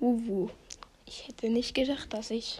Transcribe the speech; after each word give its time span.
Huwu. 0.00 0.48
Ich 1.06 1.28
hätte 1.28 1.50
nicht 1.50 1.74
gedacht, 1.74 2.12
dass 2.12 2.30
ich 2.30 2.58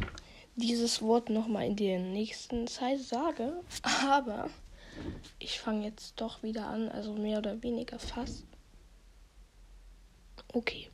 dieses 0.56 1.00
Wort 1.02 1.30
nochmal 1.30 1.66
in 1.66 1.76
der 1.76 1.98
nächsten 1.98 2.66
Zeit 2.66 3.00
sage. 3.00 3.62
Aber 4.04 4.50
ich 5.38 5.58
fange 5.58 5.86
jetzt 5.86 6.20
doch 6.20 6.42
wieder 6.42 6.66
an, 6.66 6.88
also 6.88 7.14
mehr 7.14 7.38
oder 7.38 7.62
weniger 7.62 7.98
fast. 7.98 8.44
Okay. 10.52 10.90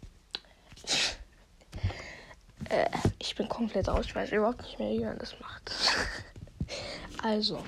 äh, 2.68 2.88
ich 3.18 3.34
bin 3.34 3.48
komplett 3.48 3.88
aus. 3.88 4.06
Ich 4.06 4.14
weiß 4.14 4.32
überhaupt 4.32 4.62
nicht 4.62 4.78
mehr, 4.78 4.92
wie 4.92 5.04
man 5.04 5.18
das 5.18 5.38
macht. 5.40 5.72
also, 7.22 7.64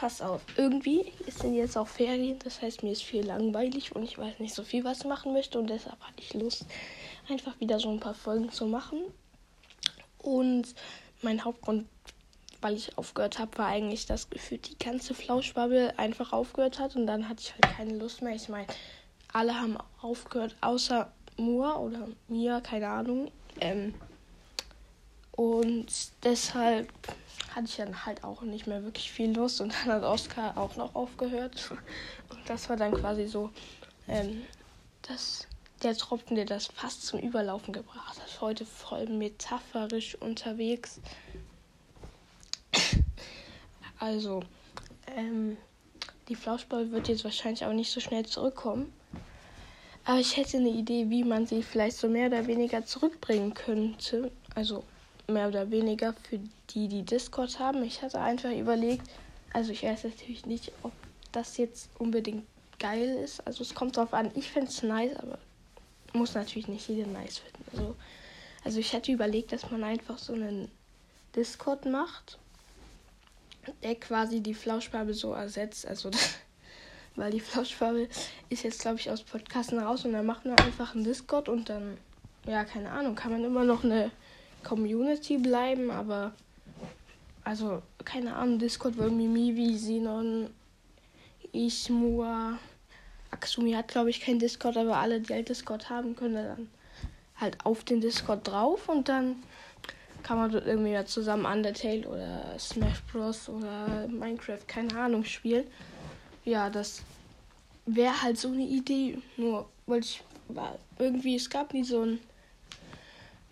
pass 0.00 0.22
auf. 0.22 0.40
Irgendwie 0.56 1.12
sind 1.28 1.54
jetzt 1.54 1.76
auch 1.76 1.86
Ferien. 1.86 2.38
Das 2.42 2.62
heißt, 2.62 2.82
mir 2.82 2.92
ist 2.92 3.02
viel 3.02 3.24
langweilig 3.24 3.94
und 3.94 4.02
ich 4.02 4.16
weiß 4.16 4.38
nicht 4.38 4.54
so 4.54 4.62
viel, 4.62 4.82
was 4.82 5.00
ich 5.00 5.04
machen 5.04 5.34
möchte. 5.34 5.58
Und 5.58 5.68
deshalb 5.68 6.00
hatte 6.00 6.20
ich 6.20 6.32
Lust, 6.32 6.64
einfach 7.28 7.60
wieder 7.60 7.78
so 7.78 7.90
ein 7.90 8.00
paar 8.00 8.14
Folgen 8.14 8.50
zu 8.50 8.64
machen. 8.66 9.00
Und 10.18 10.74
mein 11.20 11.44
Hauptgrund, 11.44 11.86
weil 12.62 12.76
ich 12.76 12.96
aufgehört 12.96 13.38
habe, 13.38 13.58
war 13.58 13.66
eigentlich 13.66 14.06
das 14.06 14.30
Gefühl, 14.30 14.58
die 14.58 14.78
ganze 14.78 15.12
Flauschbubble 15.12 15.98
einfach 15.98 16.32
aufgehört 16.32 16.78
hat. 16.78 16.96
Und 16.96 17.06
dann 17.06 17.28
hatte 17.28 17.42
ich 17.42 17.52
halt 17.52 17.76
keine 17.76 17.98
Lust 17.98 18.22
mehr. 18.22 18.34
Ich 18.34 18.48
meine, 18.48 18.68
alle 19.34 19.54
haben 19.54 19.76
aufgehört, 20.00 20.56
außer 20.62 21.12
Mua 21.36 21.76
oder 21.76 22.08
Mia, 22.26 22.62
keine 22.62 22.88
Ahnung. 22.88 23.30
Ähm, 23.60 23.94
und 25.32 25.86
deshalb 26.22 26.88
hatte 27.54 27.66
ich 27.66 27.76
dann 27.76 28.06
halt 28.06 28.24
auch 28.24 28.42
nicht 28.42 28.66
mehr 28.66 28.84
wirklich 28.84 29.10
viel 29.10 29.34
Lust. 29.34 29.60
Und 29.60 29.72
dann 29.72 29.94
hat 29.94 30.02
Oscar 30.02 30.56
auch 30.56 30.76
noch 30.76 30.94
aufgehört. 30.94 31.70
Und 32.30 32.38
das 32.48 32.68
war 32.68 32.76
dann 32.76 32.92
quasi 32.92 33.26
so 33.26 33.50
ähm, 34.08 34.42
das, 35.02 35.46
der 35.82 35.96
Tropfen, 35.96 36.36
der 36.36 36.44
das 36.44 36.66
fast 36.66 37.06
zum 37.06 37.20
Überlaufen 37.20 37.72
gebracht 37.72 38.20
hat. 38.20 38.40
Heute 38.40 38.64
voll 38.64 39.06
metaphorisch 39.06 40.14
unterwegs. 40.16 41.00
Also, 43.98 44.42
ähm, 45.14 45.58
die 46.28 46.34
Flauschball 46.34 46.90
wird 46.90 47.08
jetzt 47.08 47.24
wahrscheinlich 47.24 47.66
auch 47.66 47.72
nicht 47.72 47.90
so 47.90 48.00
schnell 48.00 48.24
zurückkommen. 48.24 48.92
Aber 50.04 50.18
ich 50.18 50.36
hätte 50.36 50.56
eine 50.56 50.70
Idee, 50.70 51.10
wie 51.10 51.22
man 51.22 51.46
sie 51.46 51.62
vielleicht 51.62 51.98
so 51.98 52.08
mehr 52.08 52.28
oder 52.28 52.46
weniger 52.46 52.84
zurückbringen 52.86 53.52
könnte. 53.52 54.32
Also 54.54 54.84
mehr 55.30 55.48
oder 55.48 55.70
weniger 55.70 56.14
für 56.28 56.38
die, 56.70 56.88
die 56.88 57.02
Discord 57.02 57.58
haben. 57.58 57.82
Ich 57.82 58.02
hatte 58.02 58.20
einfach 58.20 58.50
überlegt, 58.50 59.08
also 59.52 59.72
ich 59.72 59.82
weiß 59.82 60.04
natürlich 60.04 60.46
nicht, 60.46 60.72
ob 60.82 60.92
das 61.32 61.56
jetzt 61.56 61.88
unbedingt 61.98 62.44
geil 62.78 63.18
ist. 63.22 63.46
Also 63.46 63.62
es 63.62 63.74
kommt 63.74 63.96
drauf 63.96 64.12
an. 64.14 64.30
Ich 64.34 64.50
finde 64.50 64.68
es 64.68 64.82
nice, 64.82 65.16
aber 65.16 65.38
muss 66.12 66.34
natürlich 66.34 66.68
nicht 66.68 66.88
jeder 66.88 67.06
nice 67.06 67.38
finden. 67.38 67.64
Also, 67.72 67.96
also 68.64 68.78
ich 68.78 68.92
hätte 68.92 69.12
überlegt, 69.12 69.52
dass 69.52 69.70
man 69.70 69.84
einfach 69.84 70.18
so 70.18 70.32
einen 70.32 70.70
Discord 71.34 71.86
macht, 71.86 72.38
der 73.82 73.94
quasi 73.94 74.40
die 74.40 74.54
Flauschfarbe 74.54 75.14
so 75.14 75.32
ersetzt. 75.32 75.86
Also 75.86 76.10
weil 77.16 77.30
die 77.30 77.40
Flauschfarbe 77.40 78.08
ist 78.48 78.62
jetzt, 78.62 78.80
glaube 78.80 78.98
ich, 78.98 79.10
aus 79.10 79.22
Podcasten 79.22 79.78
raus 79.78 80.04
und 80.04 80.12
dann 80.12 80.26
macht 80.26 80.44
man 80.44 80.58
einfach 80.58 80.94
einen 80.94 81.04
Discord 81.04 81.48
und 81.48 81.68
dann, 81.68 81.98
ja, 82.46 82.64
keine 82.64 82.90
Ahnung, 82.90 83.14
kann 83.14 83.32
man 83.32 83.44
immer 83.44 83.64
noch 83.64 83.84
eine 83.84 84.10
Community 84.62 85.38
bleiben, 85.38 85.90
aber 85.90 86.32
also, 87.44 87.82
keine 88.04 88.34
Ahnung, 88.36 88.58
Discord, 88.58 88.98
weil 88.98 89.10
Mimivi, 89.10 89.76
Sinon, 89.76 90.50
Ishmua, 91.52 92.58
Aksumi 93.30 93.72
hat, 93.72 93.88
glaube 93.88 94.10
ich, 94.10 94.20
kein 94.20 94.38
Discord, 94.38 94.76
aber 94.76 94.96
alle, 94.96 95.20
die 95.20 95.32
halt 95.32 95.48
Discord 95.48 95.88
haben, 95.88 96.14
können 96.16 96.34
dann 96.34 96.68
halt 97.36 97.56
auf 97.64 97.84
den 97.84 98.00
Discord 98.00 98.46
drauf 98.46 98.88
und 98.88 99.08
dann 99.08 99.36
kann 100.22 100.36
man 100.36 100.52
dort 100.52 100.66
irgendwie 100.66 100.90
ja 100.92 101.06
zusammen 101.06 101.46
Undertale 101.46 102.06
oder 102.06 102.58
Smash 102.58 103.02
Bros. 103.10 103.48
oder 103.48 104.06
Minecraft, 104.08 104.60
keine 104.66 104.94
Ahnung, 104.96 105.24
spielen. 105.24 105.64
Ja, 106.44 106.68
das 106.68 107.02
wäre 107.86 108.22
halt 108.22 108.38
so 108.38 108.48
eine 108.48 108.64
Idee. 108.64 109.18
Nur 109.36 109.68
wollte 109.86 110.06
ich, 110.06 110.22
war 110.48 110.78
irgendwie, 110.98 111.36
es 111.36 111.48
gab 111.48 111.72
nie 111.72 111.84
so 111.84 112.02
ein. 112.02 112.20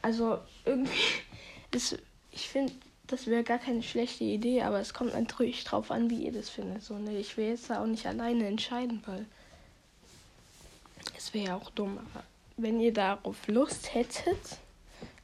Also 0.02 0.38
irgendwie, 0.64 0.92
ist, 1.72 1.98
ich 2.30 2.48
finde, 2.48 2.72
das 3.06 3.26
wäre 3.26 3.42
gar 3.42 3.58
keine 3.58 3.82
schlechte 3.82 4.24
Idee, 4.24 4.62
aber 4.62 4.80
es 4.80 4.92
kommt 4.94 5.14
natürlich 5.14 5.64
drauf 5.64 5.90
an, 5.90 6.10
wie 6.10 6.24
ihr 6.24 6.32
das 6.32 6.50
findet. 6.50 6.82
So, 6.82 6.98
ne? 6.98 7.18
Ich 7.18 7.36
will 7.36 7.48
jetzt 7.48 7.70
da 7.70 7.82
auch 7.82 7.86
nicht 7.86 8.06
alleine 8.06 8.46
entscheiden, 8.46 9.02
weil 9.06 9.26
es 11.16 11.32
wäre 11.32 11.46
ja 11.48 11.56
auch 11.56 11.70
dumm. 11.70 11.98
Aber 11.98 12.24
wenn 12.56 12.80
ihr 12.80 12.92
darauf 12.92 13.48
Lust 13.48 13.94
hättet, 13.94 14.58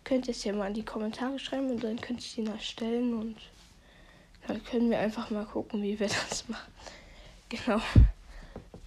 könnt 0.03 0.29
ihr 0.29 0.33
es 0.33 0.45
ja 0.45 0.53
mal 0.53 0.69
in 0.69 0.75
die 0.75 0.85
Kommentare 0.85 1.39
schreiben 1.39 1.71
und 1.71 1.85
dann 1.85 2.01
könnt 2.01 2.21
ihr 2.37 2.45
die 2.45 2.51
erstellen 2.51 3.15
und 3.15 3.37
dann 4.47 4.63
können 4.65 4.91
wir 4.91 4.99
einfach 4.99 5.31
mal 5.31 5.47
gucken, 5.47 5.83
wie 5.83 5.99
wir 5.99 6.09
das 6.29 6.49
machen. 6.49 6.73
Genau. 7.49 7.81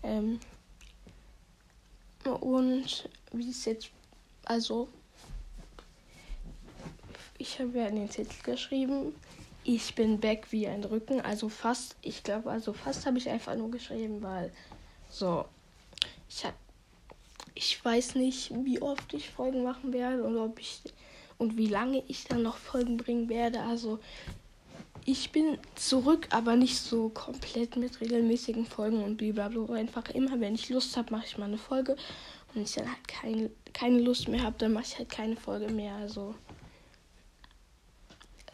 Ähm, 0.04 0.40
und 2.26 3.10
wie 3.32 3.50
es 3.50 3.66
jetzt, 3.66 3.90
also 4.46 4.90
ich 7.48 7.60
habe 7.60 7.78
ja 7.78 7.88
in 7.88 7.96
den 7.96 8.10
Titel 8.10 8.44
geschrieben, 8.44 9.16
ich 9.64 9.96
bin 9.96 10.20
back 10.20 10.48
wie 10.52 10.68
ein 10.68 10.84
Rücken. 10.84 11.22
Also 11.22 11.50
fast, 11.50 11.96
ich 12.02 12.24
glaube, 12.24 12.52
also 12.52 12.74
fast 12.74 13.06
habe 13.06 13.18
ich 13.18 13.30
einfach 13.30 13.56
nur 13.56 13.72
geschrieben, 13.72 14.22
weil 14.22 14.52
so, 15.10 15.46
ich 16.30 16.44
habe, 16.44 16.56
ich 17.56 17.84
weiß 17.84 18.16
nicht, 18.16 18.52
wie 18.66 18.82
oft 18.82 19.14
ich 19.14 19.30
Folgen 19.30 19.64
machen 19.64 19.94
werde 19.94 20.24
und 20.24 20.38
ob 20.38 20.60
ich 20.60 20.82
und 21.38 21.56
wie 21.56 21.68
lange 21.68 22.04
ich 22.08 22.26
dann 22.26 22.44
noch 22.44 22.58
Folgen 22.58 22.98
bringen 22.98 23.30
werde. 23.30 23.62
Also 23.62 24.00
ich 25.06 25.32
bin 25.32 25.58
zurück, 25.76 26.28
aber 26.32 26.56
nicht 26.56 26.78
so 26.78 27.10
komplett 27.10 27.78
mit 27.78 28.02
regelmäßigen 28.02 28.66
Folgen 28.66 29.04
und 29.04 29.18
blablabla. 29.18 29.76
Einfach 29.76 30.10
immer, 30.10 30.40
wenn 30.40 30.56
ich 30.56 30.70
Lust 30.70 30.98
habe, 30.98 31.14
mache 31.14 31.26
ich 31.26 31.38
mal 31.38 31.46
eine 31.46 31.58
Folge. 31.58 31.94
Und 31.94 32.56
wenn 32.56 32.64
ich 32.64 32.74
dann 32.74 32.88
halt 32.88 33.08
kein, 33.08 33.50
keine 33.74 34.00
Lust 34.00 34.28
mehr 34.28 34.44
habe, 34.44 34.58
dann 34.58 34.74
mache 34.74 34.86
ich 34.86 34.98
halt 34.98 35.10
keine 35.10 35.38
Folge 35.38 35.70
mehr. 35.70 35.96
Also 35.96 36.36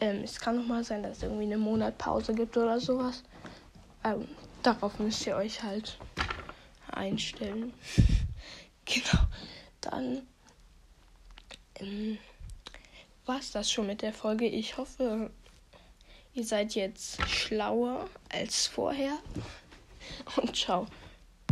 ähm, 0.04 0.22
es 0.22 0.38
kann 0.38 0.56
noch 0.56 0.66
mal 0.66 0.84
sein, 0.84 1.02
dass 1.02 1.16
es 1.18 1.22
irgendwie 1.22 1.44
eine 1.44 1.56
Monatpause 1.56 2.34
gibt 2.34 2.56
oder 2.58 2.78
sowas. 2.78 3.22
Ähm, 4.04 4.28
darauf 4.62 4.98
müsst 4.98 5.26
ihr 5.26 5.34
euch 5.34 5.62
halt 5.62 5.98
einstellen. 6.92 7.72
genau. 8.84 9.24
Dann 9.80 10.26
ähm, 11.76 12.18
war 13.24 13.38
es 13.38 13.50
das 13.52 13.70
schon 13.70 13.86
mit 13.86 14.02
der 14.02 14.12
Folge. 14.12 14.46
Ich 14.46 14.76
hoffe, 14.76 15.30
ihr 16.34 16.44
seid 16.44 16.74
jetzt 16.74 17.26
schlauer 17.26 18.06
als 18.30 18.66
vorher. 18.66 19.16
Und 20.36 20.54
ciao. 20.54 20.86